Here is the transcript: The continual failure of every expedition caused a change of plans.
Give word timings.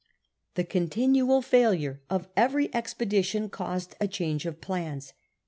The 0.55 0.63
continual 0.63 1.43
failure 1.43 2.01
of 2.09 2.27
every 2.35 2.73
expedition 2.73 3.49
caused 3.49 3.93
a 3.99 4.07
change 4.07 4.47
of 4.47 4.59
plans. 4.59 5.13